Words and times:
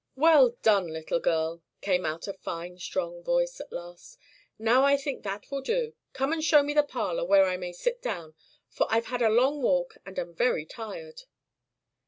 "Well 0.15 0.55
done, 0.63 0.87
little 0.87 1.19
girl," 1.19 1.61
came 1.81 2.07
out 2.07 2.27
a 2.27 2.33
fine 2.33 2.79
strong 2.79 3.21
voice 3.21 3.59
at 3.61 3.71
last. 3.71 4.17
"Now 4.57 4.83
I 4.83 4.97
think 4.97 5.21
that 5.21 5.51
will 5.51 5.61
do. 5.61 5.93
Come 6.11 6.33
and 6.33 6.43
show 6.43 6.63
me 6.63 6.73
the 6.73 6.81
parlor 6.81 7.23
where 7.23 7.45
I 7.45 7.55
may 7.57 7.71
sit 7.71 8.01
down, 8.01 8.33
for 8.67 8.87
I've 8.89 9.05
had 9.13 9.21
a 9.21 9.29
long 9.29 9.61
walk, 9.61 9.97
and 10.03 10.17
am 10.17 10.33
very 10.33 10.65
tired." 10.65 11.21